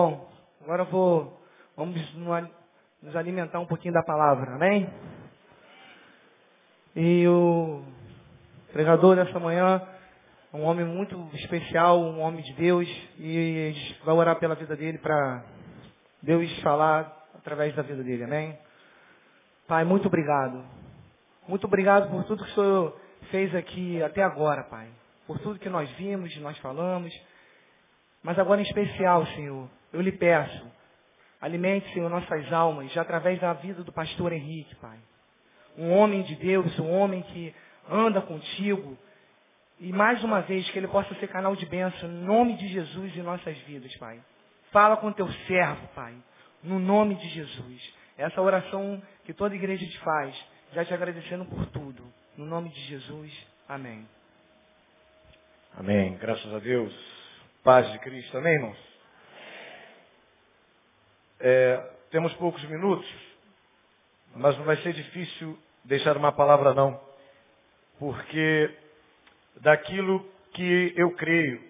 [0.00, 0.30] Bom,
[0.62, 1.42] agora eu vou,
[1.76, 4.88] vamos nos alimentar um pouquinho da palavra, amém?
[6.94, 7.82] E o
[8.72, 9.82] pregador dessa manhã
[10.54, 12.88] um homem muito especial, um homem de Deus,
[13.18, 13.74] e
[14.04, 15.42] vai orar pela vida dele para
[16.22, 18.56] Deus falar através da vida dele, amém?
[19.66, 20.64] Pai, muito obrigado.
[21.48, 23.00] Muito obrigado por tudo que o Senhor
[23.32, 24.86] fez aqui até agora, Pai.
[25.26, 27.12] Por tudo que nós vimos, nós falamos.
[28.22, 30.66] Mas agora em especial, Senhor, eu lhe peço,
[31.40, 34.98] alimente, Senhor, nossas almas, já através da vida do pastor Henrique, Pai.
[35.76, 37.54] Um homem de Deus, um homem que
[37.88, 38.98] anda contigo.
[39.80, 43.16] E mais uma vez, que ele possa ser canal de bênção, em nome de Jesus
[43.16, 44.20] em nossas vidas, Pai.
[44.72, 46.14] Fala com teu servo, Pai,
[46.62, 47.94] no nome de Jesus.
[48.18, 50.34] Essa oração que toda igreja te faz,
[50.72, 52.02] já te agradecendo por tudo.
[52.36, 53.32] No nome de Jesus,
[53.68, 54.06] amém.
[55.76, 56.16] Amém.
[56.16, 56.92] Graças a Deus.
[57.62, 58.36] Paz de Cristo.
[58.36, 58.97] Amém, irmãos?
[61.40, 61.76] É,
[62.10, 63.06] temos poucos minutos,
[64.34, 67.00] mas não vai ser difícil deixar uma palavra não.
[67.98, 68.74] Porque
[69.56, 71.62] daquilo que eu creio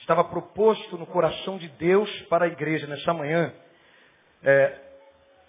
[0.00, 3.54] estava proposto no coração de Deus para a igreja nessa manhã,
[4.42, 4.80] é,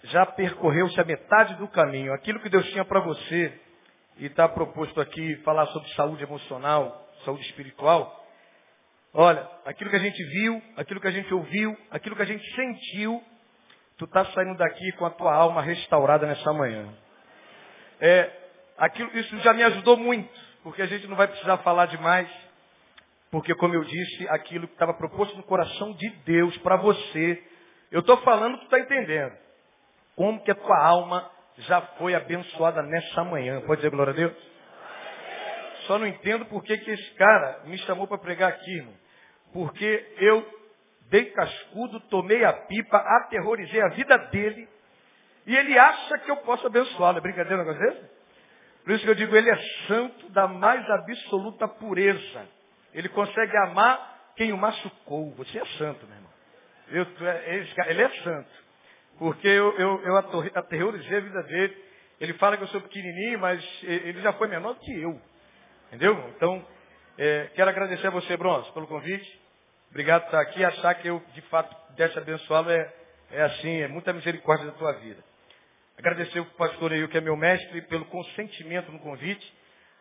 [0.04, 2.12] já percorreu-se a metade do caminho.
[2.12, 3.52] Aquilo que Deus tinha para você,
[4.18, 8.25] e está proposto aqui falar sobre saúde emocional, saúde espiritual.
[9.18, 12.54] Olha, aquilo que a gente viu, aquilo que a gente ouviu, aquilo que a gente
[12.54, 13.24] sentiu,
[13.96, 16.86] tu está saindo daqui com a tua alma restaurada nessa manhã.
[17.98, 18.30] É,
[18.76, 20.28] aquilo, isso já me ajudou muito,
[20.62, 22.28] porque a gente não vai precisar falar demais,
[23.30, 27.42] porque como eu disse, aquilo que estava proposto no coração de Deus para você,
[27.90, 29.32] eu estou falando, tu está entendendo.
[30.14, 31.30] Como que a tua alma
[31.60, 33.62] já foi abençoada nessa manhã.
[33.62, 34.36] Pode dizer glória a Deus?
[35.86, 39.05] Só não entendo por que, que esse cara me chamou para pregar aqui, irmão.
[39.56, 40.46] Porque eu
[41.08, 44.68] dei cascudo, tomei a pipa, aterrorizei a vida dele,
[45.46, 47.16] e ele acha que eu posso abençoá-lo.
[47.16, 48.10] É brincadeira um negócio desse?
[48.84, 49.56] Por isso que eu digo, ele é
[49.86, 52.46] santo da mais absoluta pureza.
[52.92, 55.30] Ele consegue amar quem o machucou.
[55.36, 56.32] Você é santo, meu irmão.
[56.88, 58.50] Eu, é, ele é santo.
[59.18, 60.16] Porque eu, eu, eu
[60.54, 61.84] aterrorizei a vida dele.
[62.20, 65.18] Ele fala que eu sou pequenininho, mas ele já foi menor do que eu.
[65.86, 66.30] Entendeu?
[66.36, 66.62] Então,
[67.16, 69.45] é, quero agradecer a você, Bronze, pelo convite.
[69.96, 70.62] Obrigado por estar aqui.
[70.62, 72.92] Achar que eu, de fato, desse abençoá-lo é,
[73.30, 75.24] é assim, é muita misericórdia da tua vida.
[75.96, 79.54] Agradecer o pastor Eil, que é meu mestre, pelo consentimento no convite.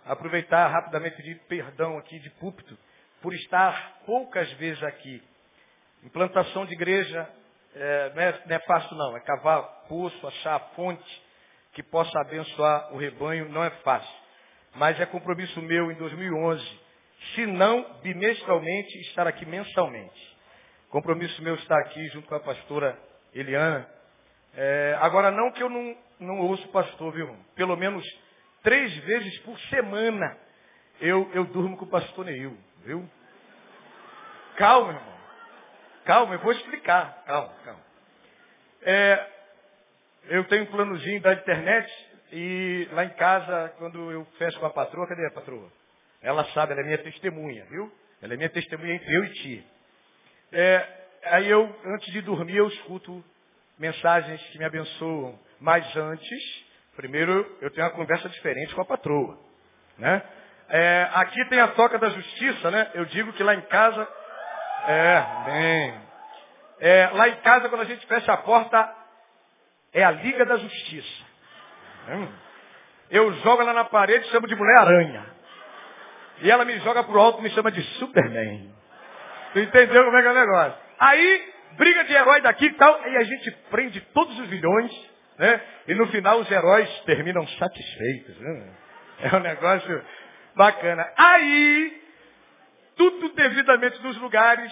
[0.06, 2.78] Aproveitar rapidamente pedir perdão aqui de púlpito
[3.22, 5.24] por estar poucas vezes aqui.
[6.04, 7.30] Implantação de igreja
[7.74, 11.24] é, não, é, não é fácil não, é cavar poço, achar a fonte
[11.72, 14.14] que possa abençoar o rebanho, não é fácil.
[14.76, 16.85] Mas é compromisso meu em 2011,
[17.34, 20.36] se não bimestralmente, estar aqui mensalmente.
[20.90, 22.98] Compromisso meu estar aqui junto com a pastora
[23.34, 23.88] Eliana.
[24.56, 27.36] É, agora, não que eu não, não ouço pastor, viu?
[27.56, 28.06] Pelo menos
[28.64, 30.38] três vezes por semana
[31.02, 33.10] eu, eu durmo com o pastor Neil, viu?
[34.56, 35.16] Calma, irmão.
[36.06, 37.24] Calma, eu vou explicar.
[37.26, 37.82] Calma, calma.
[38.84, 39.30] É,
[40.26, 41.92] eu tenho um planozinho da internet
[42.32, 45.70] e lá em casa, quando eu fecho com a patroa, cadê a patroa?
[46.26, 47.92] Ela sabe, ela é minha testemunha, viu?
[48.20, 49.68] Ela é minha testemunha entre eu e ti.
[50.52, 50.88] É,
[51.26, 53.24] aí eu, antes de dormir, eu escuto
[53.78, 55.40] mensagens que me abençoam.
[55.62, 56.66] Mas antes,
[56.96, 59.38] primeiro eu tenho uma conversa diferente com a patroa.
[60.00, 60.24] Né?
[60.70, 62.90] É, aqui tem a toca da justiça, né?
[62.96, 64.08] Eu digo que lá em casa
[64.88, 66.02] é, bem.
[66.80, 68.96] É, lá em casa, quando a gente fecha a porta,
[69.94, 71.24] é a Liga da Justiça.
[72.10, 72.28] Hum.
[73.12, 75.35] Eu jogo ela na parede e chamo de Mulher-Aranha.
[76.42, 78.74] E ela me joga pro alto e me chama de Superman.
[79.54, 80.80] Tu entendeu como é que é o negócio?
[81.00, 84.92] Aí, briga de herói daqui e tal, e a gente prende todos os vilões,
[85.38, 85.62] né?
[85.88, 88.40] E no final os heróis terminam satisfeitos.
[88.40, 88.74] Né?
[89.20, 90.04] É um negócio
[90.56, 91.10] bacana.
[91.18, 92.02] Aí,
[92.96, 94.72] tudo devidamente nos lugares.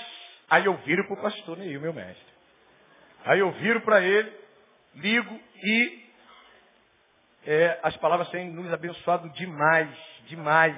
[0.50, 2.34] Aí eu viro para o pastor Neil, meu mestre.
[3.26, 4.32] Aí eu viro para ele,
[4.96, 6.04] ligo e
[7.46, 9.90] é, as palavras têm nos abençoado demais,
[10.28, 10.78] demais.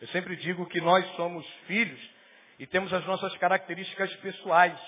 [0.00, 2.00] Eu sempre digo que nós somos filhos
[2.58, 4.78] e temos as nossas características pessoais.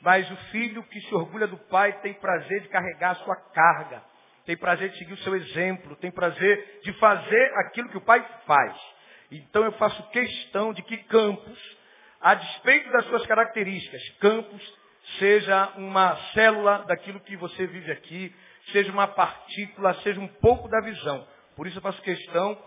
[0.00, 4.02] Mas o filho que se orgulha do pai tem prazer de carregar a sua carga,
[4.44, 8.24] tem prazer de seguir o seu exemplo, tem prazer de fazer aquilo que o pai
[8.46, 8.76] faz.
[9.30, 11.76] Então eu faço questão de que Campos,
[12.20, 14.74] a despeito das suas características, Campos
[15.18, 18.34] seja uma célula daquilo que você vive aqui,
[18.70, 21.26] seja uma partícula, seja um pouco da visão.
[21.56, 22.60] Por isso eu faço questão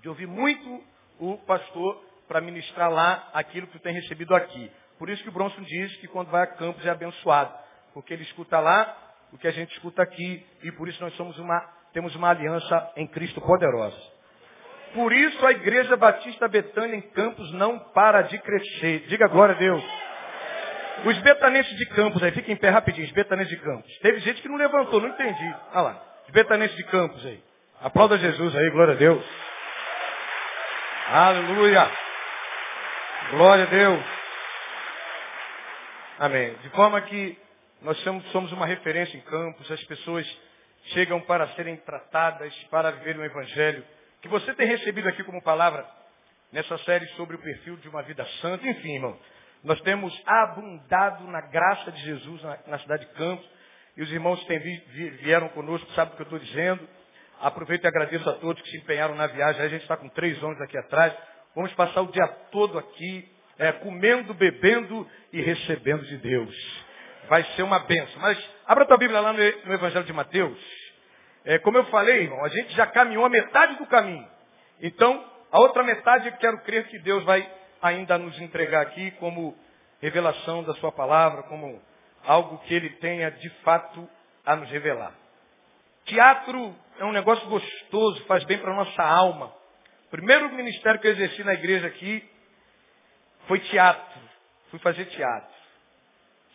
[0.00, 0.91] de ouvir muito
[1.22, 4.70] o pastor para ministrar lá aquilo que tem recebido aqui.
[4.98, 7.52] Por isso que o Bronson diz que quando vai a campos é abençoado.
[7.94, 8.96] Porque ele escuta lá
[9.32, 10.44] o que a gente escuta aqui.
[10.62, 11.60] E por isso nós somos uma,
[11.92, 13.96] temos uma aliança em Cristo poderosa.
[14.94, 19.06] Por isso a Igreja Batista Betânia em Campos não para de crescer.
[19.08, 19.82] Diga glória a Deus.
[21.04, 23.90] Os betanenses de Campos aí, fiquem em pé rapidinho, os betanenses de Campos.
[23.98, 25.54] Teve gente que não levantou, não entendi.
[25.72, 27.42] Olha lá, os betanenses de Campos aí.
[27.80, 29.24] Aplauda Jesus aí, glória a Deus.
[31.14, 31.90] Aleluia.
[33.32, 34.02] Glória a Deus.
[36.18, 36.54] Amém.
[36.62, 37.38] De forma que
[37.82, 37.98] nós
[38.32, 40.26] somos uma referência em campos, as pessoas
[40.94, 43.84] chegam para serem tratadas, para viver o Evangelho,
[44.22, 45.86] que você tem recebido aqui como palavra
[46.50, 48.66] nessa série sobre o perfil de uma vida santa.
[48.66, 49.20] Enfim, irmão,
[49.62, 53.46] nós temos abundado na graça de Jesus na, na cidade de Campos,
[53.98, 56.88] e os irmãos que vi, vieram conosco sabem o que eu estou dizendo.
[57.42, 59.60] Aproveito e agradeço a todos que se empenharam na viagem.
[59.60, 61.12] A gente está com três homens aqui atrás.
[61.56, 63.28] Vamos passar o dia todo aqui,
[63.58, 66.84] é, comendo, bebendo e recebendo de Deus.
[67.28, 68.22] Vai ser uma benção.
[68.22, 70.56] Mas abra tua Bíblia lá no, Evangelho de Mateus.
[71.44, 74.24] É, como eu falei, irmão, a gente já caminhou a metade do caminho.
[74.80, 77.50] Então, a outra metade eu quero crer que Deus vai
[77.82, 79.58] ainda nos entregar aqui como
[80.00, 81.82] revelação da sua palavra, como
[82.24, 84.08] algo que ele tenha de fato
[84.46, 85.12] a nos revelar.
[86.04, 86.72] Teatro
[87.02, 89.46] é um negócio gostoso, faz bem para a nossa alma.
[90.06, 92.22] O primeiro ministério que eu exerci na igreja aqui
[93.48, 94.20] foi teatro.
[94.70, 95.52] Fui fazer teatro.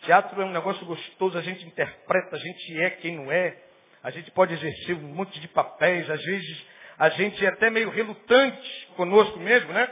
[0.04, 3.58] Teatro é um negócio gostoso, a gente interpreta, a gente é quem não é.
[4.02, 6.66] A gente pode exercer um monte de papéis, às vezes
[6.98, 9.86] a gente é até meio relutante conosco mesmo, né?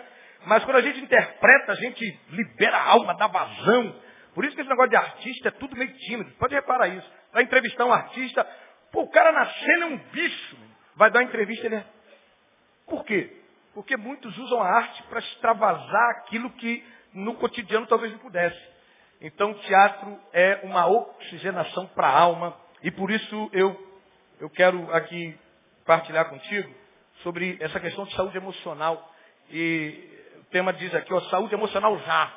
[0.47, 3.95] Mas quando a gente interpreta, a gente libera a alma, dá vazão.
[4.35, 6.31] Por isso que esse negócio de artista é tudo meio tímido.
[6.39, 7.11] Pode reparar isso.
[7.31, 8.47] Vai entrevistar um artista,
[8.97, 10.57] pô, o cara na cena é um bicho.
[10.95, 11.85] Vai dar uma entrevista, ele é...
[12.87, 13.43] Por quê?
[13.75, 16.83] Porque muitos usam a arte para extravasar aquilo que
[17.13, 18.59] no cotidiano talvez não pudesse.
[19.21, 22.57] Então, teatro é uma oxigenação para a alma.
[22.83, 24.01] E por isso eu,
[24.41, 25.39] eu quero aqui
[25.85, 26.75] partilhar contigo
[27.23, 29.13] sobre essa questão de saúde emocional.
[29.51, 30.09] E
[30.39, 32.33] o tema diz aqui, ó, saúde emocional já.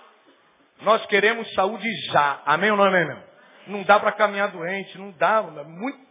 [0.82, 2.42] Nós queremos saúde já.
[2.46, 3.24] Amém ou não amém?
[3.68, 5.42] Não dá para caminhar doente, não dá,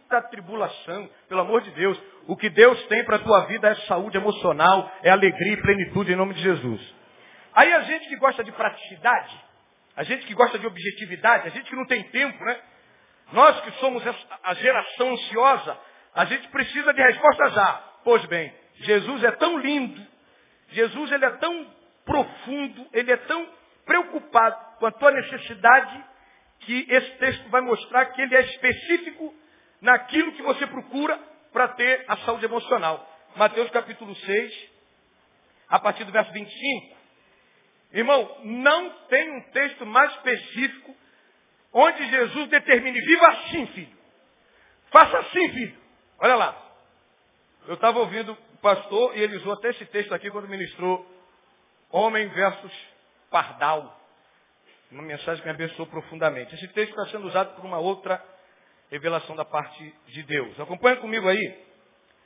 [0.09, 2.01] muita tribulação, pelo amor de Deus.
[2.25, 6.11] O que Deus tem para a tua vida é saúde emocional, é alegria e plenitude
[6.11, 6.95] em nome de Jesus.
[7.53, 9.39] Aí a gente que gosta de praticidade,
[9.95, 12.59] a gente que gosta de objetividade, a gente que não tem tempo, né?
[13.31, 14.03] Nós que somos
[14.43, 15.77] a geração ansiosa,
[16.15, 17.83] a gente precisa de resposta já.
[18.03, 20.01] Pois bem, Jesus é tão lindo,
[20.69, 21.67] Jesus ele é tão
[22.03, 23.47] profundo, ele é tão
[23.85, 26.03] preocupado com a tua necessidade,
[26.61, 29.38] que esse texto vai mostrar que ele é específico
[29.81, 31.17] naquilo que você procura
[31.51, 33.07] para ter a saúde emocional.
[33.35, 34.69] Mateus capítulo 6,
[35.69, 36.97] a partir do verso 25.
[37.93, 40.95] Irmão, não tem um texto mais específico
[41.73, 43.97] onde Jesus determine, viva assim, filho.
[44.91, 45.77] Faça assim, filho.
[46.19, 46.65] Olha lá.
[47.67, 51.05] Eu estava ouvindo o pastor e ele usou até esse texto aqui quando ministrou
[51.91, 52.71] homem versus
[53.29, 53.99] pardal.
[54.91, 56.55] Uma mensagem que me abençoou profundamente.
[56.55, 58.23] Esse texto está sendo usado por uma outra
[58.89, 60.59] revelação da parte de Deus.
[60.59, 61.57] Acompanha comigo aí,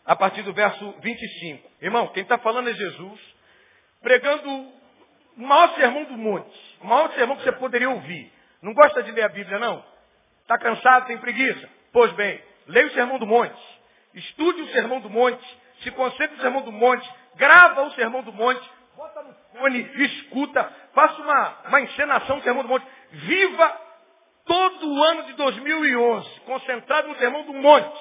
[0.06, 1.72] a partir do verso 25.
[1.82, 3.20] Irmão, quem está falando é Jesus,
[4.02, 4.50] pregando
[5.38, 8.32] o maior sermão do monte, o maior sermão que você poderia ouvir.
[8.62, 9.84] Não gosta de ler a Bíblia, não?
[10.42, 11.70] Está cansado, tem preguiça?
[11.92, 13.62] Pois bem, leia o sermão do monte.
[14.14, 15.44] Estude o sermão do monte.
[15.82, 17.10] Se concentre no sermão do monte.
[17.36, 18.70] Grava o sermão do monte.
[18.96, 20.64] Bota no fone, escuta.
[20.94, 22.86] Faça uma, uma encenação do sermão do monte.
[23.12, 23.82] Viva
[24.46, 28.00] todo o ano de 2011 concentrado no sermão do monte.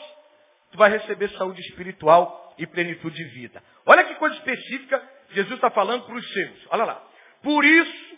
[0.70, 3.62] Tu vai receber saúde espiritual e plenitude de vida.
[3.86, 6.66] Olha que coisa específica Jesus está falando para os seus.
[6.70, 7.02] Olha lá.
[7.42, 8.14] Por isso,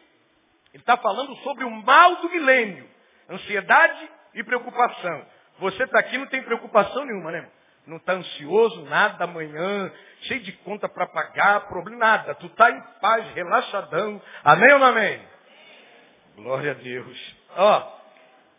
[0.73, 2.89] ele está falando sobre o mal do milênio.
[3.31, 5.27] Ansiedade e preocupação.
[5.59, 7.49] Você está aqui não tem preocupação nenhuma, né?
[7.87, 12.35] Não está ansioso, nada amanhã, cheio de conta para pagar, problema, nada.
[12.35, 14.21] Tu está em paz, relaxadão.
[14.43, 15.23] Amém ou não amém?
[16.37, 17.37] Glória a Deus.
[17.57, 17.99] Ó,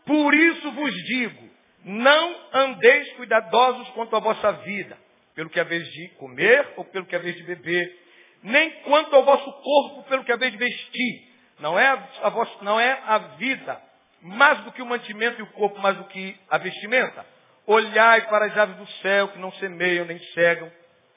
[0.05, 1.49] por isso vos digo,
[1.83, 4.97] não andeis cuidadosos quanto à vossa vida,
[5.33, 7.99] pelo que vez de comer ou pelo que vez de beber,
[8.43, 11.35] nem quanto ao vosso corpo, pelo que vez de vestir.
[11.59, 11.87] Não é
[12.21, 13.81] a, vossa, não é a vida
[14.21, 17.25] mais do que o mantimento e o corpo mais do que a vestimenta.
[17.65, 20.71] Olhai para as aves do céu, que não semeiam, nem cegam,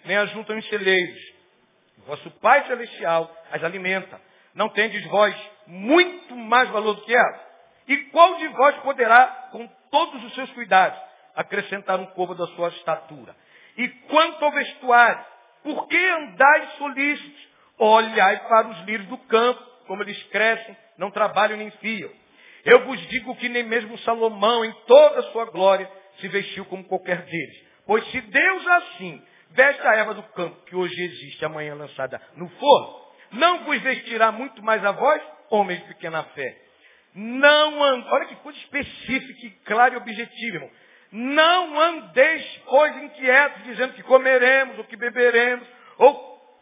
[0.04, 1.18] nem ajuntam em celeiros.
[2.06, 4.20] Vosso Pai Celestial as alimenta.
[4.54, 5.34] Não tendes vós
[5.66, 7.47] muito mais valor do que elas?
[7.88, 11.00] E qual de vós poderá, com todos os seus cuidados,
[11.34, 13.34] acrescentar um covo da sua estatura?
[13.76, 15.24] E quanto ao vestuário,
[15.62, 17.48] por que andais solícitos?
[17.78, 22.10] Olhai para os lírios do campo, como eles crescem, não trabalham nem fiam.
[22.64, 25.90] Eu vos digo que nem mesmo Salomão, em toda a sua glória,
[26.20, 27.68] se vestiu como qualquer deles.
[27.86, 32.48] Pois se Deus assim veste a erva do campo, que hoje existe, amanhã lançada no
[32.48, 33.00] forno,
[33.32, 36.67] não vos vestirá muito mais a vós, homens de pequena fé.
[37.20, 38.04] Não and...
[38.12, 40.70] Olha que coisa específica, clara e objetiva, irmão.
[41.10, 46.14] Não andeis, pois, inquietos, dizendo que comeremos, ou que beberemos, ou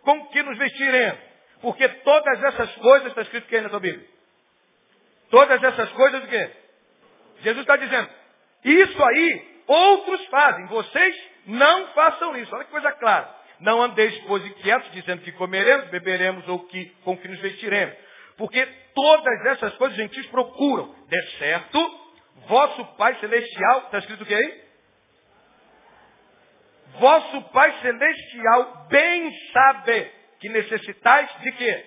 [0.02, 1.20] com que nos vestiremos.
[1.60, 4.06] Porque todas essas coisas, está escrito aí na sua Bíblia?
[5.30, 6.50] Todas essas coisas o quê?
[7.42, 8.08] Jesus está dizendo,
[8.64, 12.54] isso aí outros fazem, vocês não façam isso.
[12.54, 13.28] Olha que coisa clara.
[13.60, 18.05] Não andeis, pois, inquietos, dizendo que comeremos, beberemos ou que, com que nos vestiremos.
[18.36, 18.64] Porque
[18.94, 20.94] todas essas coisas os gentios procuram.
[21.08, 22.00] De certo,
[22.48, 24.66] vosso Pai Celestial, está escrito o que aí?
[26.98, 31.86] Vosso Pai Celestial bem sabe que necessitais de quê?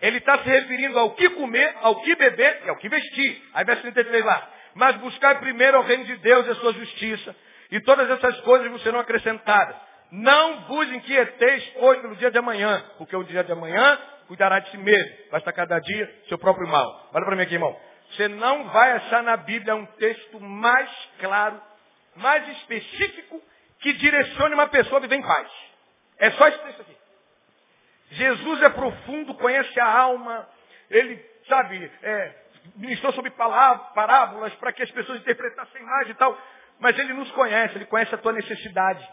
[0.00, 3.42] Ele está se referindo ao que comer, ao que beber e ao que vestir.
[3.52, 4.50] Aí verso 33 lá.
[4.74, 7.36] Mas buscar primeiro o reino de Deus e a sua justiça.
[7.70, 9.76] E todas essas coisas vos serão acrescentadas.
[10.10, 13.98] Não vos inquieteis, pois, pelo dia de amanhã, porque o dia de amanhã
[14.30, 15.12] cuidará de si mesmo.
[15.32, 17.10] Basta cada dia seu próprio mal.
[17.12, 17.76] Olha para mim aqui, irmão.
[18.12, 21.60] Você não vai achar na Bíblia um texto mais claro,
[22.14, 23.42] mais específico,
[23.80, 25.50] que direcione uma pessoa a viver em paz.
[26.16, 26.96] É só esse texto aqui.
[28.12, 30.48] Jesus é profundo, conhece a alma,
[30.88, 32.34] ele, sabe, é,
[32.76, 36.38] ministrou sobre parábolas para que as pessoas interpretassem mais e tal.
[36.78, 39.04] Mas ele nos conhece, ele conhece a tua necessidade.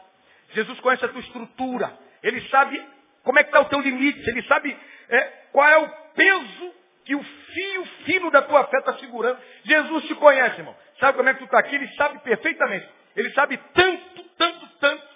[0.52, 1.92] Jesus conhece a tua estrutura.
[2.22, 2.80] Ele sabe
[3.24, 4.30] como é que está o teu limite.
[4.30, 4.78] Ele sabe
[5.10, 5.22] é,
[5.52, 6.74] qual é o peso
[7.08, 9.40] que o fio fino da tua fé está segurando.
[9.64, 10.76] Jesus te conhece, irmão.
[11.00, 11.76] Sabe como é que tu está aqui?
[11.76, 12.86] Ele sabe perfeitamente.
[13.16, 15.08] Ele sabe tanto, tanto, tanto,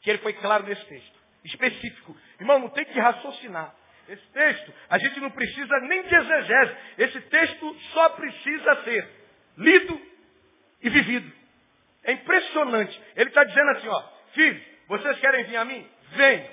[0.00, 1.18] que ele foi claro nesse texto.
[1.44, 2.16] Específico.
[2.40, 3.74] Irmão, não tem que raciocinar.
[4.08, 6.76] Esse texto, a gente não precisa nem de exegese.
[6.96, 9.08] Esse texto só precisa ser
[9.58, 10.00] lido
[10.82, 11.30] e vivido.
[12.02, 12.98] É impressionante.
[13.14, 14.02] Ele está dizendo assim, ó,
[14.32, 15.86] filhos, vocês querem vir a mim?
[16.12, 16.48] Venham.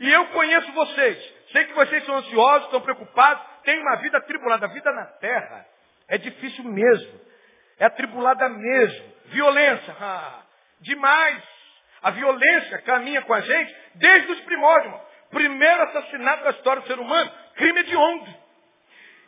[0.00, 1.39] E eu conheço vocês.
[1.52, 4.66] Sei que vocês são ansiosos, estão preocupados, têm uma vida atribulada.
[4.66, 5.66] A vida na terra
[6.08, 7.20] é difícil mesmo.
[7.78, 9.12] É atribulada mesmo.
[9.26, 9.96] Violência.
[10.00, 10.42] Ah,
[10.80, 11.42] demais.
[12.02, 14.94] A violência caminha com a gente desde os primórdios.
[15.30, 18.40] Primeiro assassinato da história do ser humano, crime de onda.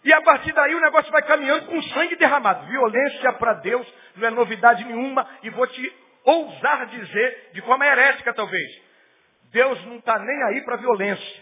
[0.05, 2.67] E a partir daí o negócio vai caminhando com sangue derramado.
[2.67, 3.87] Violência para Deus
[4.17, 5.29] não é novidade nenhuma.
[5.43, 8.83] E vou te ousar dizer, de forma herética talvez,
[9.52, 11.41] Deus não está nem aí para violência.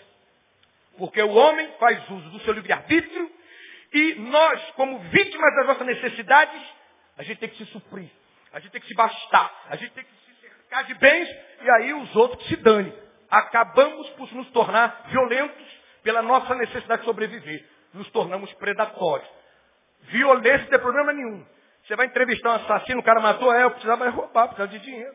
[1.00, 3.32] Porque o homem faz uso do seu livre-arbítrio
[3.90, 6.62] e nós, como vítimas das nossas necessidades,
[7.16, 8.10] a gente tem que se suprir.
[8.52, 9.50] A gente tem que se bastar.
[9.70, 11.26] A gente tem que se cercar de bens
[11.62, 12.92] e aí os outros se dane.
[13.30, 15.66] Acabamos por nos tornar violentos
[16.02, 17.64] pela nossa necessidade de sobreviver.
[17.94, 19.28] Nos tornamos predatórios.
[20.02, 21.46] Violência não tem problema nenhum.
[21.86, 25.14] Você vai entrevistar um assassino, o cara matou, é, eu precisava roubar, precisava de dinheiro.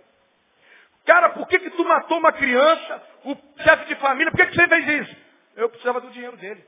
[1.06, 4.56] Cara, por que, que tu matou uma criança, o chefe de família, por que, que
[4.56, 5.25] você fez isso?
[5.56, 6.64] Eu precisava do dinheiro dele.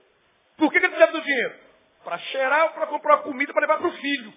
[0.58, 1.56] Por que, que ele precisava do dinheiro?
[2.04, 4.34] Para cheirar ou para comprar comida para levar para o filho.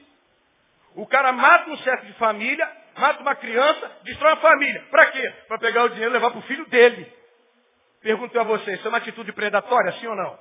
[0.95, 4.85] O cara mata um chefe de família, mata uma criança, destrói a família.
[4.90, 5.35] Para quê?
[5.47, 7.11] Para pegar o dinheiro e levar para o filho dele.
[8.02, 10.38] Pergunto a você, isso é uma atitude predatória, sim ou não?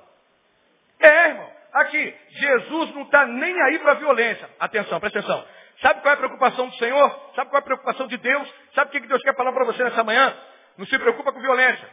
[0.98, 1.60] É, irmão.
[1.72, 4.48] Aqui, Jesus não está nem aí para a violência.
[4.58, 5.46] Atenção, presta atenção.
[5.80, 7.32] Sabe qual é a preocupação do Senhor?
[7.34, 8.54] Sabe qual é a preocupação de Deus?
[8.74, 10.36] Sabe o que Deus quer falar para você nessa manhã?
[10.76, 11.88] Não se preocupa com violência.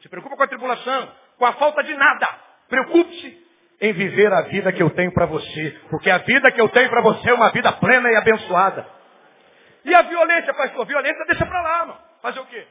[0.00, 2.28] Se preocupa com a tribulação, com a falta de nada.
[2.68, 3.44] Preocupe-se
[3.80, 5.80] em viver a vida que eu tenho para você.
[5.90, 8.86] Porque a vida que eu tenho para você é uma vida plena e abençoada.
[9.84, 10.82] E a violência, pastor?
[10.82, 12.00] A violência deixa para lá, mano.
[12.22, 12.66] Fazer o quê?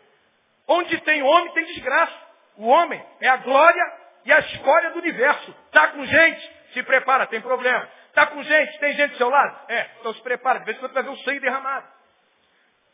[0.67, 2.13] Onde tem homem, tem desgraça.
[2.57, 3.93] O homem é a glória
[4.25, 5.55] e a escória do universo.
[5.67, 6.51] Está com gente?
[6.73, 7.87] Se prepara, tem problema.
[8.07, 8.79] Está com gente?
[8.79, 9.59] Tem gente do seu lado?
[9.69, 10.59] É, então se prepara.
[10.59, 11.87] De vez em quando vai ver um sangue derramado.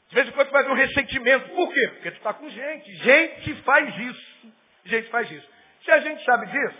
[0.10, 1.50] De vez em quando vai ver um ressentimento.
[1.50, 1.88] Por quê?
[1.94, 2.96] Porque tu está com gente.
[2.96, 4.54] Gente faz isso.
[4.86, 5.59] Gente faz isso.
[5.90, 6.78] Se a gente sabe disso,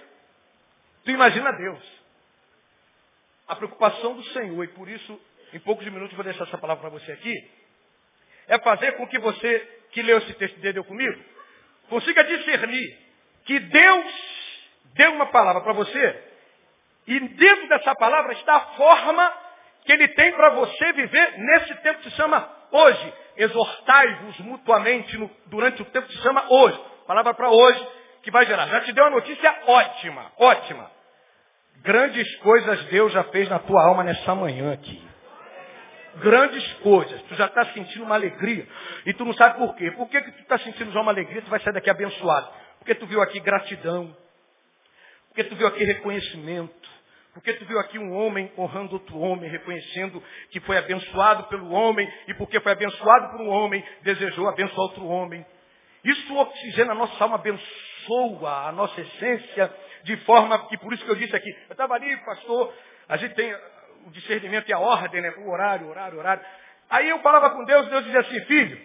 [1.04, 1.84] tu imagina Deus.
[3.48, 5.20] A preocupação do Senhor, e por isso,
[5.52, 7.52] em poucos minutos, vou deixar essa palavra para você aqui,
[8.48, 11.24] é fazer com que você, que leu esse texto dele comigo,
[11.90, 13.00] consiga discernir
[13.46, 14.06] que Deus
[14.94, 16.24] deu uma palavra para você
[17.08, 19.34] e dentro dessa palavra está a forma
[19.86, 23.14] que ele tem para você viver nesse tempo que se chama hoje.
[23.38, 26.80] Exortai-vos mutuamente no, durante o tempo que se chama hoje.
[27.08, 28.68] Palavra para hoje que vai gerar.
[28.68, 30.92] Já te deu uma notícia ótima, ótima.
[31.82, 35.02] Grandes coisas Deus já fez na tua alma nessa manhã aqui.
[36.16, 37.22] Grandes coisas.
[37.24, 38.68] Tu já está sentindo uma alegria.
[39.06, 39.92] E tu não sabe por quê.
[39.92, 41.42] Por que, que tu está sentindo já uma alegria?
[41.42, 42.50] Tu vai sair daqui abençoado.
[42.80, 44.16] Porque tu viu aqui gratidão.
[45.30, 46.90] porque tu viu aqui reconhecimento,
[47.34, 52.12] porque tu viu aqui um homem honrando outro homem, reconhecendo que foi abençoado pelo homem,
[52.28, 55.46] e porque foi abençoado por um homem, desejou abençoar outro homem.
[56.04, 57.89] Isso oxigena a nossa alma, abençoa
[58.46, 62.16] a nossa essência, de forma que, por isso que eu disse aqui, eu estava ali,
[62.18, 62.74] pastor,
[63.08, 63.54] a gente tem
[64.06, 65.34] o discernimento e a ordem, né?
[65.38, 66.44] o horário, horário, horário.
[66.90, 68.80] Aí eu falava com Deus, Deus dizia assim, filho,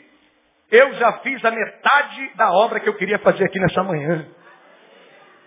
[0.71, 4.27] eu já fiz a metade da obra que eu queria fazer aqui nessa manhã.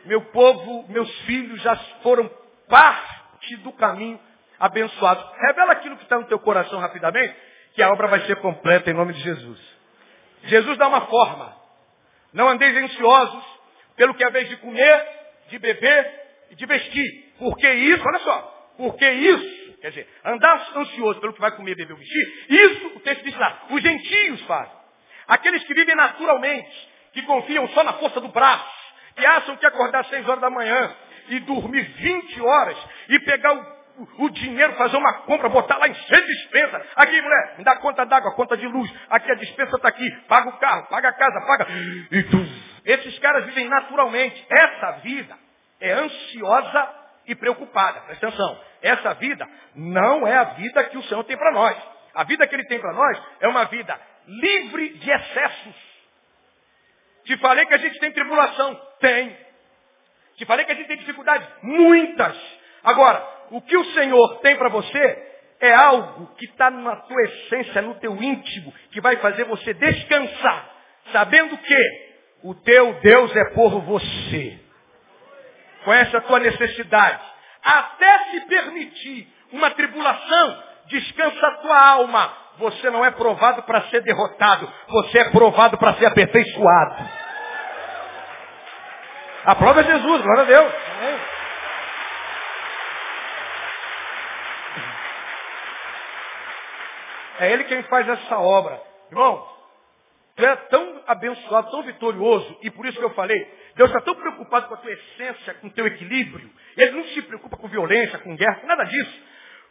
[0.05, 2.29] Meu povo, meus filhos já foram
[2.69, 4.19] parte do caminho
[4.59, 5.23] abençoado.
[5.47, 7.35] Revela aquilo que está no teu coração rapidamente,
[7.73, 9.77] que a obra vai ser completa em nome de Jesus.
[10.43, 11.55] Jesus dá uma forma.
[12.33, 13.56] Não andeis ansiosos
[13.97, 15.07] pelo que é vez de comer,
[15.49, 17.33] de beber e de vestir.
[17.37, 21.93] Porque isso, olha só, porque isso, quer dizer, andar ansioso pelo que vai comer, beber
[21.93, 24.77] ou vestir, isso o texto diz lá, os gentios fazem.
[25.27, 28.77] Aqueles que vivem naturalmente, que confiam só na força do braço,
[29.15, 30.95] que acham que acordar às seis horas da manhã
[31.29, 32.77] e dormir 20 horas
[33.09, 33.77] e pegar o
[34.19, 36.85] o dinheiro, fazer uma compra, botar lá em cheio de dispensa.
[36.95, 38.91] Aqui, mulher, me dá conta d'água, conta de luz.
[39.09, 40.09] Aqui a dispensa está aqui.
[40.27, 41.67] Paga o carro, paga a casa, paga.
[42.11, 42.37] E tu.
[42.87, 44.45] Esses caras vivem naturalmente.
[44.49, 45.37] Essa vida
[45.81, 46.95] é ansiosa
[47.27, 47.99] e preocupada.
[48.01, 48.61] Presta atenção.
[48.81, 51.77] Essa vida não é a vida que o Senhor tem para nós.
[52.15, 55.75] A vida que Ele tem para nós é uma vida livre de excessos.
[57.25, 58.73] Te falei que a gente tem tribulação?
[59.01, 59.37] Tem.
[60.37, 61.45] Te falei que a gente tem dificuldades?
[61.61, 62.37] Muitas.
[62.85, 65.27] Agora, o que o Senhor tem para você
[65.59, 70.69] é algo que está na tua essência, no teu íntimo, que vai fazer você descansar,
[71.11, 72.06] sabendo que
[72.43, 74.59] o teu Deus é por você.
[75.83, 77.21] Conhece a tua necessidade.
[77.63, 82.33] Até se permitir uma tribulação, descansa a tua alma.
[82.57, 86.95] Você não é provado para ser derrotado, você é provado para ser aperfeiçoado.
[89.45, 90.73] A prova é Jesus, glória a Deus.
[97.39, 98.81] É Ele quem faz essa obra.
[99.11, 99.56] Irmão,
[100.37, 103.35] tu é tão abençoado, tão vitorioso, e por isso que eu falei,
[103.75, 106.47] Deus está tão preocupado com a tua essência, com o teu equilíbrio.
[106.77, 109.23] Ele não se preocupa com violência, com guerra, com nada disso.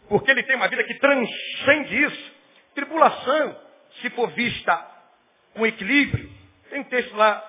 [0.09, 2.33] Porque ele tem uma vida que transcende isso.
[2.75, 3.57] Tribulação,
[4.01, 4.91] se for vista
[5.55, 6.29] com equilíbrio,
[6.69, 7.49] tem um texto lá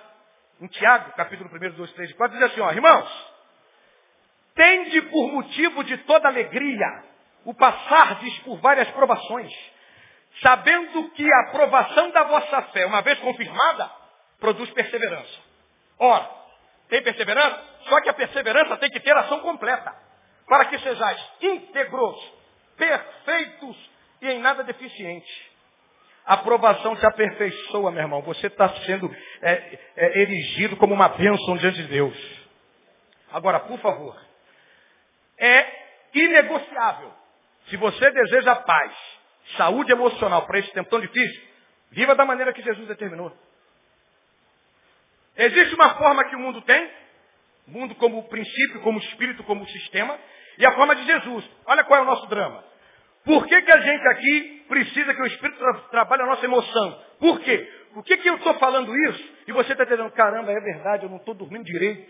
[0.61, 3.33] em Tiago, capítulo 1, 2, 3 e 4, diz assim, ó, irmãos,
[4.53, 7.03] tende por motivo de toda alegria
[7.45, 9.51] o passardes por várias provações
[10.41, 13.89] sabendo que a aprovação da vossa fé, uma vez confirmada,
[14.39, 15.39] produz perseverança.
[15.99, 16.29] Ora,
[16.89, 17.63] tem perseverança?
[17.89, 19.93] Só que a perseverança tem que ter ação completa,
[20.47, 22.33] para que sejais íntegros,
[22.77, 23.89] perfeitos
[24.21, 25.57] e em nada deficientes.
[26.25, 28.21] A aprovação te aperfeiçoa, meu irmão.
[28.23, 29.09] Você está sendo
[29.41, 32.17] é, é, erigido como uma bênção diante de Deus.
[33.31, 34.19] Agora, por favor,
[35.37, 35.65] é
[36.13, 37.13] inegociável.
[37.69, 38.93] Se você deseja paz,
[39.55, 41.41] saúde emocional para esse tempo tão difícil,
[41.91, 43.31] viva da maneira que Jesus determinou.
[45.35, 46.91] Existe uma forma que o mundo tem,
[47.67, 50.17] mundo como princípio, como espírito, como sistema,
[50.57, 51.49] e a forma de Jesus.
[51.65, 52.63] Olha qual é o nosso drama.
[53.27, 57.03] Por que, que a gente aqui precisa que o Espírito tra trabalhe a nossa emoção?
[57.19, 57.69] Por quê?
[57.93, 59.33] Por que, que eu estou falando isso?
[59.47, 62.09] E você está dizendo, caramba, é verdade, eu não estou dormindo direito.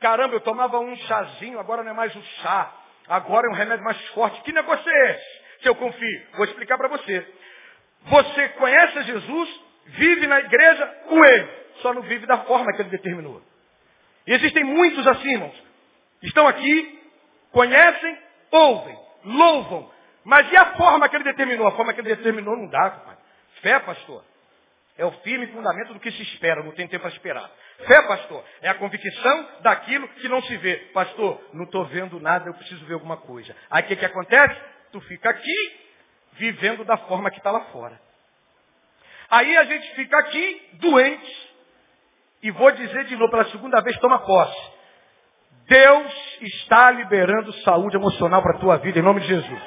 [0.00, 2.74] Caramba, eu tomava um chazinho, agora não é mais um chá.
[3.06, 4.40] Agora é um remédio mais forte.
[4.42, 5.39] Que negócio é esse?
[5.62, 6.22] Se eu confio?
[6.34, 7.26] Vou explicar para você.
[8.06, 11.48] Você conhece Jesus, vive na igreja com ele,
[11.82, 13.42] só não vive da forma que ele determinou.
[14.26, 15.62] E existem muitos assim, irmãos.
[16.22, 17.02] Estão aqui,
[17.52, 18.18] conhecem,
[18.50, 19.90] ouvem, louvam,
[20.24, 21.66] mas e a forma que ele determinou?
[21.66, 23.16] A forma que ele determinou não dá, pai.
[23.62, 24.24] Fé, pastor,
[24.96, 27.50] é o firme fundamento do que se espera, não tem tempo para esperar.
[27.86, 30.76] Fé, pastor, é a convicção daquilo que não se vê.
[30.92, 33.56] Pastor, não estou vendo nada, eu preciso ver alguma coisa.
[33.70, 34.60] Aí o que, que acontece?
[34.92, 35.80] Tu fica aqui,
[36.32, 38.00] vivendo da forma que está lá fora.
[39.30, 41.50] Aí a gente fica aqui, doente,
[42.42, 44.72] e vou dizer de novo pela segunda vez, toma posse.
[45.66, 49.62] Deus está liberando saúde emocional para a tua vida, em nome de Jesus.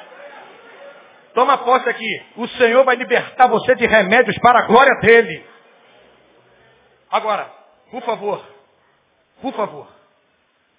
[1.33, 2.25] Toma posse aqui.
[2.35, 5.45] O Senhor vai libertar você de remédios para a glória dele.
[7.09, 7.49] Agora,
[7.89, 8.45] por favor,
[9.41, 9.87] por favor.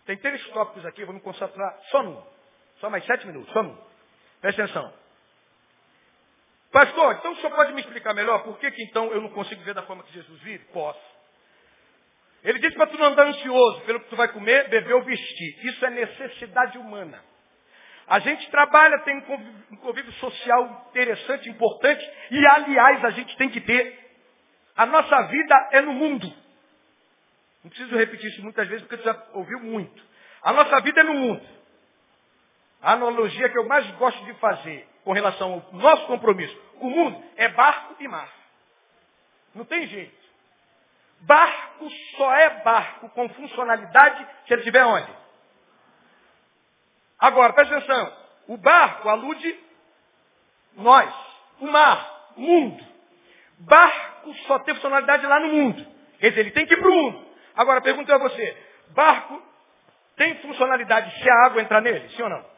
[0.05, 2.21] Tem três tópicos aqui, vou me concentrar só num.
[2.81, 3.77] Só mais sete minutos, só num.
[4.45, 4.93] Presta atenção.
[6.71, 9.63] Pastor, então o senhor pode me explicar melhor por que, que então eu não consigo
[9.63, 10.63] ver da forma que Jesus vive?
[10.67, 11.01] Posso.
[12.43, 15.67] Ele diz para tu não andar ansioso pelo que tu vai comer, beber ou vestir.
[15.67, 17.25] Isso é necessidade humana.
[18.07, 19.17] A gente trabalha, tem
[19.71, 23.99] um convívio social interessante, importante, e aliás a gente tem que ter.
[24.77, 26.31] A nossa vida é no mundo.
[27.63, 30.05] Não preciso repetir isso muitas vezes porque tu já ouviu muito.
[30.43, 31.64] A nossa vida é no mundo.
[32.85, 36.91] A analogia que eu mais gosto de fazer com relação ao nosso compromisso com o
[36.91, 38.29] mundo é barco e mar.
[39.55, 40.15] Não tem jeito.
[41.21, 45.11] Barco só é barco com funcionalidade se ele estiver onde?
[47.19, 48.17] Agora, presta atenção.
[48.49, 49.59] O barco alude
[50.77, 51.11] nós.
[51.61, 52.85] O mar, mundo.
[53.61, 55.87] Barco só tem funcionalidade lá no mundo.
[56.19, 57.27] Quer dizer, ele tem que ir para o mundo.
[57.57, 58.63] Agora, pergunta a você.
[58.91, 59.43] Barco
[60.17, 62.11] tem funcionalidade se a água entrar nele?
[62.11, 62.54] Sim ou não?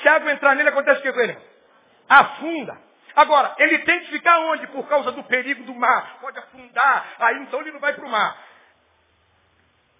[0.00, 1.38] Se água entrar nele, acontece o que com ele?
[2.08, 2.76] Afunda.
[3.14, 4.66] Agora, ele tem que ficar onde?
[4.68, 6.18] Por causa do perigo do mar.
[6.20, 8.36] Pode afundar, aí então ele não vai para o mar.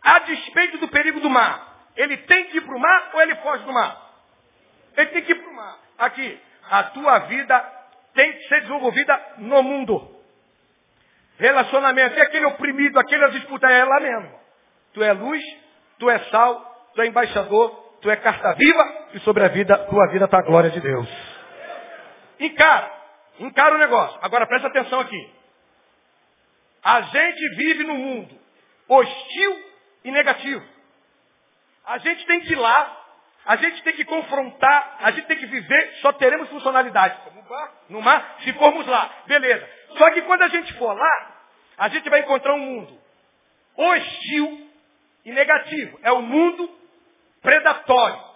[0.03, 3.35] A despeito do perigo do mar, ele tem que ir para o mar ou ele
[3.37, 4.11] foge do mar?
[4.97, 5.79] Ele tem que ir para o mar.
[5.99, 7.59] Aqui, a tua vida
[8.15, 10.17] tem que ser desenvolvida no mundo.
[11.39, 14.41] Relacionamento, é aquele oprimido, aquele a disputa, é lá mesmo.
[14.93, 15.43] Tu é luz,
[15.99, 20.07] tu é sal, tu é embaixador, tu é carta viva e sobre a vida, tua
[20.09, 21.09] vida está a glória de Deus.
[22.39, 22.91] Encara,
[23.39, 24.19] encara o negócio.
[24.23, 25.35] Agora presta atenção aqui.
[26.83, 28.39] A gente vive num mundo
[28.89, 29.65] hostil
[30.05, 30.65] e negativo.
[31.85, 32.97] A gente tem que ir lá,
[33.45, 37.19] a gente tem que confrontar, a gente tem que viver, só teremos funcionalidade.
[37.89, 39.69] No mar, se formos lá, beleza.
[39.99, 41.37] Só que quando a gente for lá,
[41.77, 42.99] a gente vai encontrar um mundo
[43.77, 44.71] hostil
[45.25, 45.99] e negativo.
[46.03, 46.80] É o mundo
[47.43, 48.31] predatório.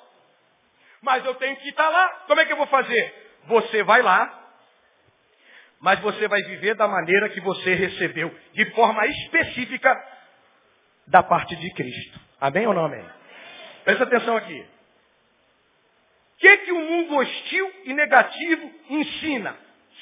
[1.03, 2.09] Mas eu tenho que estar lá.
[2.27, 3.15] Como é que eu vou fazer?
[3.47, 4.45] Você vai lá,
[5.81, 10.15] mas você vai viver da maneira que você recebeu, de forma específica,
[11.07, 12.19] da parte de Cristo.
[12.41, 13.05] Amém ou não amém?
[13.85, 14.67] Presta atenção aqui.
[16.35, 19.57] O que, que o mundo hostil e negativo ensina?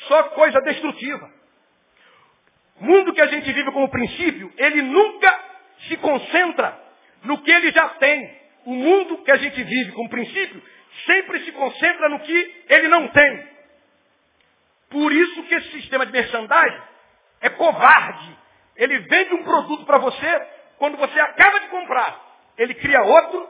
[0.07, 1.31] Só coisa destrutiva.
[2.81, 5.45] O mundo que a gente vive como princípio, ele nunca
[5.89, 6.81] se concentra
[7.25, 8.42] no que ele já tem.
[8.65, 10.63] O mundo que a gente vive como princípio,
[11.07, 13.49] sempre se concentra no que ele não tem.
[14.91, 16.83] Por isso que esse sistema de merchandising
[17.41, 18.39] é covarde.
[18.77, 20.47] Ele vende um produto para você
[20.79, 22.21] quando você acaba de comprar.
[22.59, 23.49] Ele cria outro,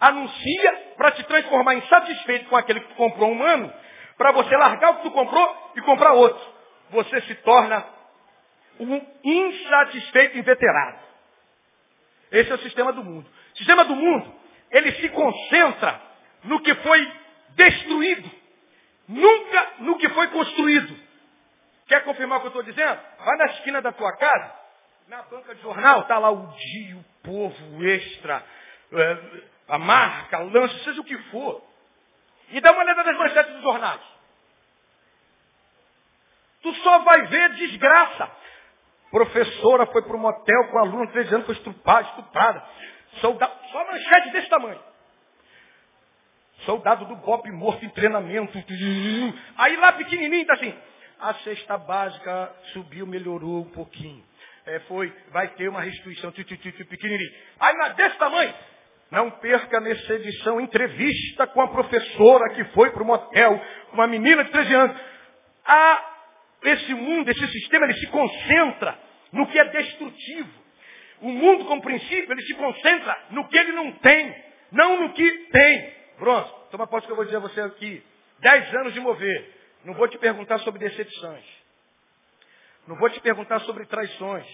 [0.00, 3.72] anuncia para te transformar insatisfeito com aquele que tu comprou um ano,
[4.16, 6.54] para você largar o que tu comprou e comprar outro.
[6.90, 7.84] Você se torna
[8.80, 10.98] um insatisfeito inveterado.
[12.30, 13.28] Esse é o sistema do mundo.
[13.54, 14.32] O sistema do mundo,
[14.70, 16.00] ele se concentra
[16.44, 17.12] no que foi
[17.50, 18.30] destruído,
[19.08, 20.96] nunca no que foi construído.
[21.86, 23.00] Quer confirmar o que eu estou dizendo?
[23.24, 24.52] Vai na esquina da tua casa,
[25.08, 28.44] na banca de jornal, está lá o dia, o povo, extra,
[28.92, 29.18] é,
[29.68, 31.62] a marca, lança, seja o que for.
[32.50, 34.00] E dá uma olhada nas manchetes dos jornais.
[36.62, 38.30] Tu só vai ver desgraça.
[39.10, 42.62] Professora foi para um motel com aluno 13 anos, foi estuprada, estuprada.
[43.20, 44.80] Soldado, só manchete desse tamanho.
[46.64, 48.58] Soldado do BOP morto em treinamento.
[49.56, 50.74] Aí lá pequenininho está assim.
[51.20, 54.24] A cesta básica subiu, melhorou um pouquinho.
[54.66, 57.32] É, foi, vai ter uma restituição pequenininho.
[57.58, 58.54] Aí lá desse tamanho.
[59.10, 63.58] Não perca nessa edição entrevista com a professora que foi para o motel,
[63.92, 65.00] uma menina de 13 anos.
[65.64, 66.14] Ah,
[66.62, 68.98] esse mundo, esse sistema, ele se concentra
[69.32, 70.67] no que é destrutivo.
[71.20, 75.30] O mundo, como princípio, ele se concentra no que ele não tem, não no que
[75.30, 75.92] tem.
[76.18, 78.02] Pronto, toma posse que eu vou dizer a você aqui.
[78.40, 79.54] Dez anos de mover.
[79.84, 81.44] Não vou te perguntar sobre decepções.
[82.86, 84.46] Não vou te perguntar sobre traições.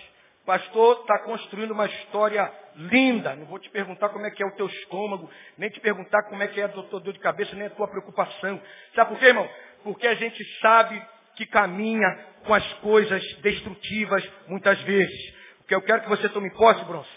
[0.44, 3.35] Pastor está construindo uma história linda.
[3.35, 6.42] Não vou te perguntar como é que é o teu estômago, nem te perguntar como
[6.42, 8.61] é que é a tua dor de cabeça, nem a tua preocupação.
[8.94, 9.48] Sabe por quê, irmão?
[9.83, 11.03] Porque a gente sabe
[11.37, 12.09] que caminha
[12.44, 15.35] com as coisas destrutivas muitas vezes.
[15.64, 17.09] O que eu quero que você tome posse, Bronze,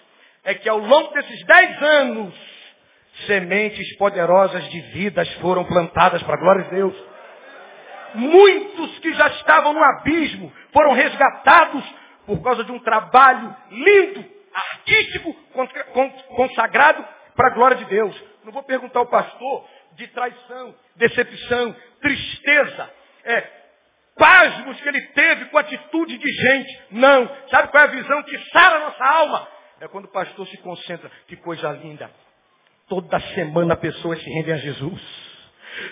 [0.46, 2.34] é que ao longo desses dez anos,
[3.26, 6.96] sementes poderosas de vidas foram plantadas para a glória de Deus.
[8.16, 11.84] Muitos que já estavam no abismo foram resgatados
[12.26, 15.34] por causa de um trabalho lindo, artístico,
[16.36, 17.06] consagrado
[17.36, 18.16] para a glória de Deus.
[18.46, 22.90] Não vou perguntar ao pastor de traição, decepção, tristeza,
[23.26, 23.57] é,
[24.18, 26.80] pasmos que ele teve com atitude de gente.
[26.92, 27.30] Não.
[27.50, 29.48] Sabe qual é a visão que sara a nossa alma?
[29.80, 31.10] É quando o pastor se concentra.
[31.28, 32.10] Que coisa linda.
[32.88, 35.02] Toda semana pessoas se rendem a Jesus.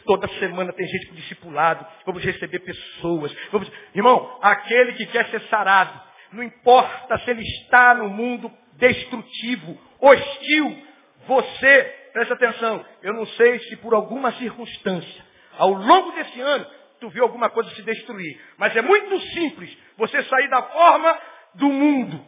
[0.06, 1.86] Toda semana tem gente para discipulado.
[2.06, 3.36] Vamos receber pessoas.
[3.52, 3.72] Vamos...
[3.94, 6.00] Irmão, aquele que quer ser sarado,
[6.32, 10.84] não importa se ele está no mundo destrutivo, hostil,
[11.28, 11.84] você,
[12.14, 15.26] presta atenção, eu não sei se por alguma circunstância,
[15.58, 16.66] ao longo desse ano,
[17.06, 18.40] tu viu alguma coisa se destruir.
[18.58, 21.20] Mas é muito simples você sair da forma
[21.54, 22.26] do mundo,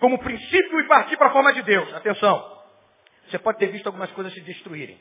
[0.00, 1.94] como princípio e partir para a forma de Deus.
[1.94, 2.60] Atenção.
[3.28, 4.98] Você pode ter visto algumas coisas se destruírem.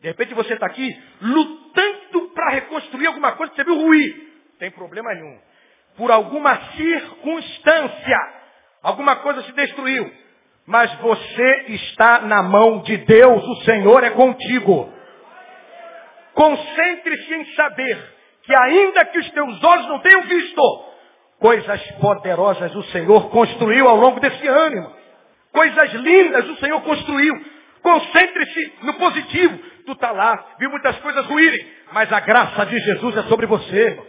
[0.00, 4.32] De repente você está aqui lutando para reconstruir alguma coisa que você viu ruir.
[4.58, 5.38] Tem problema nenhum.
[5.96, 8.18] Por alguma circunstância,
[8.82, 10.10] alguma coisa se destruiu.
[10.64, 14.92] Mas você está na mão de Deus, o Senhor é contigo.
[16.34, 20.84] Concentre-se em saber que ainda que os teus olhos não tenham visto,
[21.38, 24.94] coisas poderosas o Senhor construiu ao longo desse ano.
[25.52, 27.34] Coisas lindas o Senhor construiu.
[27.82, 29.58] Concentre-se no positivo.
[29.84, 34.00] Tu está lá, viu muitas coisas ruírem, mas a graça de Jesus é sobre você.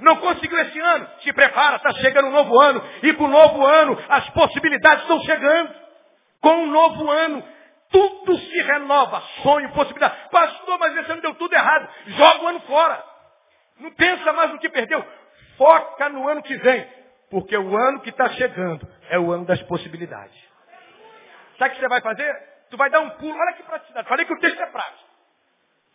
[0.00, 1.08] Não conseguiu esse ano?
[1.22, 2.82] Se prepara, está chegando um novo ano.
[3.02, 5.74] E com o novo ano, as possibilidades estão chegando.
[6.40, 7.42] Com um novo ano,
[7.90, 9.22] tudo se renova.
[9.42, 10.14] Sonho, possibilidade.
[10.30, 11.88] Pastor, mas esse ano deu tudo errado.
[12.06, 13.02] Joga o ano fora.
[13.78, 15.04] Não pensa mais no que perdeu.
[15.56, 16.86] Foca no ano que vem.
[17.30, 20.36] Porque o ano que está chegando é o ano das possibilidades.
[21.58, 22.34] Sabe o que você vai fazer?
[22.70, 23.38] Tu vai dar um pulo.
[23.38, 24.08] Olha que praticidade.
[24.08, 25.08] Falei que o texto é prático.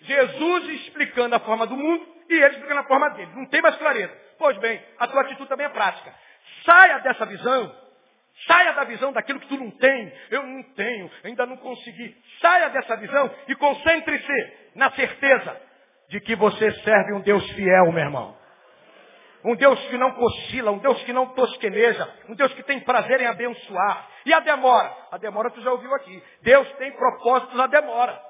[0.02, 3.32] Jesus explicando a forma do mundo e ele explicando a forma dele.
[3.36, 4.14] Não tem mais clareza.
[4.38, 6.14] Pois bem, a tua atitude também é prática.
[6.66, 7.84] Saia dessa visão.
[8.48, 10.14] Saia da visão daquilo que tu não tem.
[10.30, 12.16] Eu não tenho, ainda não consegui.
[12.42, 15.62] Saia dessa visão e concentre-se na certeza
[16.14, 18.38] de que você serve um Deus fiel, meu irmão.
[19.44, 23.20] Um Deus que não cochila, um Deus que não tosqueneja, um Deus que tem prazer
[23.20, 24.08] em abençoar.
[24.24, 24.96] E a demora?
[25.12, 26.24] A demora tu já ouviu aqui.
[26.44, 28.22] Deus tem propósitos na demora.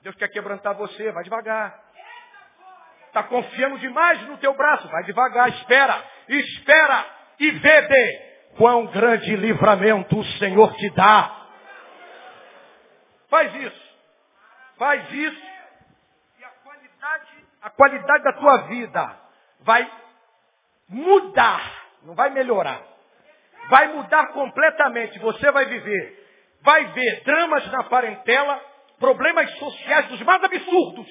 [0.00, 1.76] Deus quer quebrantar você, vai devagar.
[3.08, 7.04] Está confiando demais no teu braço, vai devagar, espera, espera
[7.40, 8.22] e vede
[8.56, 11.48] quão grande livramento o Senhor te dá.
[13.28, 13.96] Faz isso.
[14.78, 15.54] Faz isso.
[17.04, 19.16] Qualidade, a qualidade da tua vida
[19.60, 19.90] vai
[20.88, 22.80] mudar, não vai melhorar.
[23.68, 25.18] Vai mudar completamente.
[25.18, 28.58] Você vai viver, vai ver dramas na parentela,
[28.98, 31.06] problemas sociais dos mais absurdos.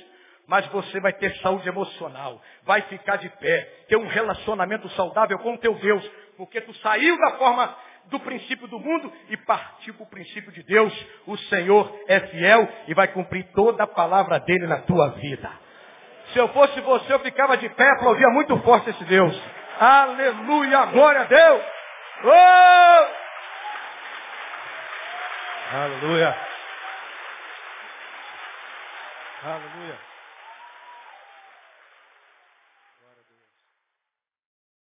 [0.48, 5.54] Mas você vai ter saúde emocional, vai ficar de pé, ter um relacionamento saudável com
[5.54, 10.04] o teu Deus, porque tu saiu da forma do princípio do mundo e partiu para
[10.04, 10.94] o princípio de Deus.
[11.28, 15.63] O Senhor é fiel e vai cumprir toda a palavra dele na tua vida.
[16.34, 19.40] Se eu fosse você, eu ficava de pé, aplaudia muito forte esse Deus.
[19.80, 21.62] Aleluia, glória a Deus.
[22.24, 23.24] Oh!
[25.76, 26.36] Aleluia.
[29.44, 30.13] Aleluia.